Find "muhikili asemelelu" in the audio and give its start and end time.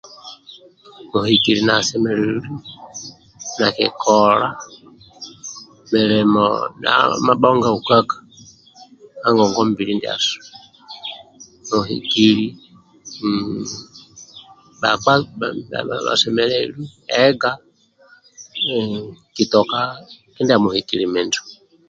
1.11-2.55